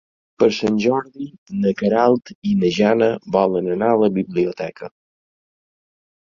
Per 0.43 0.47
Sant 0.59 0.77
Jordi 0.85 1.27
na 1.65 1.73
Queralt 1.81 2.31
i 2.53 2.55
na 2.63 2.71
Jana 2.79 3.11
volen 3.37 3.69
anar 3.75 3.91
a 3.93 4.01
la 4.05 4.11
biblioteca. 4.17 4.91